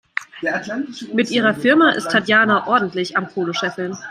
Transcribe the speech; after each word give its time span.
Mit 1.13 1.29
ihrer 1.29 1.53
Firma 1.53 1.91
ist 1.91 2.09
Tatjana 2.09 2.65
ordentlich 2.65 3.15
am 3.17 3.27
Kohle 3.27 3.53
scheffeln. 3.53 3.95